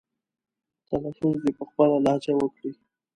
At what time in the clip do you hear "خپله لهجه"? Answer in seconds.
1.69-2.33